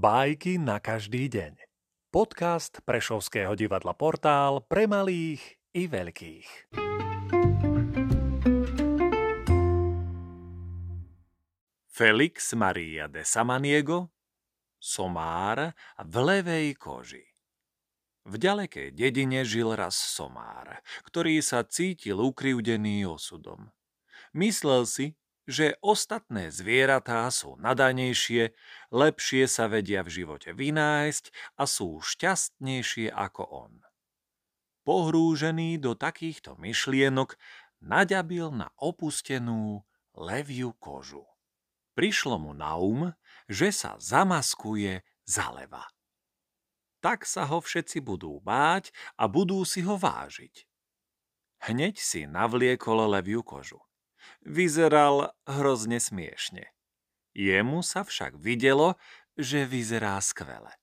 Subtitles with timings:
[0.00, 1.60] Bajky na každý deň.
[2.08, 6.72] Podcast Prešovského divadla Portál pre malých i veľkých.
[11.92, 14.08] Felix Maria de Samaniego
[14.80, 17.28] Somár v levej koži
[18.24, 23.68] V ďalekej dedine žil raz somár, ktorý sa cítil ukrivdený osudom.
[24.32, 25.12] Myslel si,
[25.50, 28.54] že ostatné zvieratá sú nadanejšie,
[28.94, 33.74] lepšie sa vedia v živote vynájsť a sú šťastnejšie ako on.
[34.86, 37.34] Pohrúžený do takýchto myšlienok
[37.82, 39.82] naďabil na opustenú
[40.14, 41.26] leviu kožu.
[41.98, 43.10] Prišlo mu na um,
[43.50, 45.82] že sa zamaskuje za leva.
[47.02, 50.64] Tak sa ho všetci budú báť a budú si ho vážiť.
[51.66, 53.82] Hneď si navliekol leviu kožu.
[54.44, 56.72] Vyzeral hrozne smiešne.
[57.32, 58.98] Jemu sa však videlo,
[59.38, 60.74] že vyzerá skvele.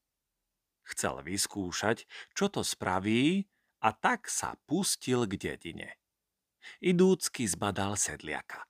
[0.87, 3.45] Chcel vyskúšať, čo to spraví
[3.83, 5.99] a tak sa pustil k dedine.
[6.79, 8.63] Idúcky zbadal sedliaka,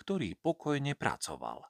[0.00, 1.68] ktorý pokojne pracoval.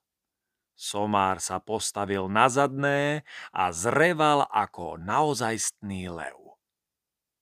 [0.79, 6.39] Somár sa postavil na zadné a zreval ako naozajstný lev.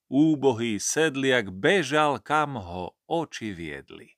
[0.08, 4.15] Úbohý sedliak bežal, kam ho oči viedli.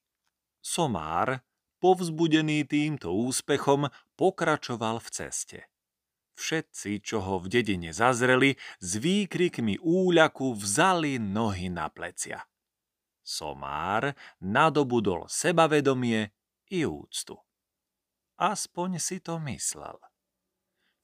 [0.69, 1.41] Somár,
[1.81, 3.89] povzbudený týmto úspechom,
[4.21, 5.59] pokračoval v ceste.
[6.37, 12.45] Všetci, čo ho v dedine zazreli, s výkrikmi úľaku vzali nohy na plecia.
[13.25, 14.13] Somár
[14.45, 16.37] nadobudol sebavedomie
[16.69, 17.41] i úctu.
[18.37, 19.97] Aspoň si to myslel.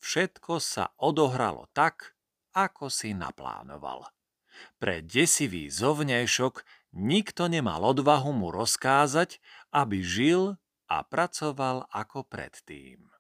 [0.05, 2.13] Všetko sa odohralo tak,
[2.53, 4.13] ako si naplánoval.
[4.77, 9.43] Pre desivý zovňajšok Nikto nemal odvahu mu rozkázať,
[9.75, 10.55] aby žil
[10.87, 13.11] a pracoval ako predtým.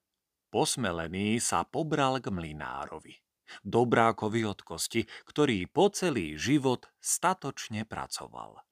[0.54, 3.18] Posmelený sa pobral k mlinárovi,
[3.66, 8.62] dobrákovi od kosti, ktorý po celý život statočne pracoval.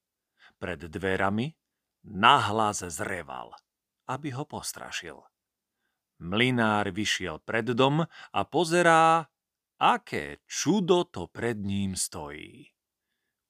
[0.63, 1.51] Pred dverami
[2.07, 3.59] nahlas zreval,
[4.07, 5.19] aby ho postrašil.
[6.23, 9.27] Mlinár vyšiel pred dom a pozerá,
[9.83, 12.72] aké čudo to pred ním stojí.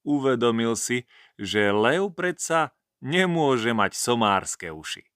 [0.02, 1.06] Uvedomil si,
[1.38, 5.06] že lev predsa nemôže mať somárske uši.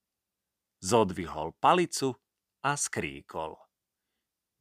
[0.79, 2.15] Zodvihol palicu
[2.63, 3.59] a skríkol.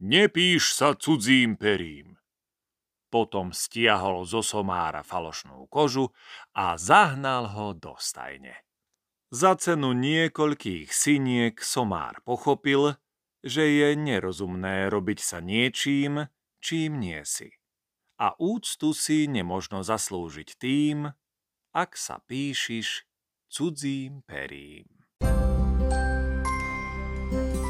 [0.02, 2.18] Nepíš sa cudzím perím.
[3.14, 6.12] Potom stiahol zo somára falošnú kožu
[6.52, 8.66] a zahnal ho do stajne.
[9.32, 12.98] Za cenu niekoľkých syniek somár pochopil,
[13.46, 16.28] že je nerozumné robiť sa niečím,
[16.60, 17.55] čím nie si
[18.16, 21.12] a úctu si nemožno zaslúžiť tým,
[21.76, 23.04] ak sa píšiš
[23.52, 24.88] cudzím perím.
[27.26, 27.65] thank you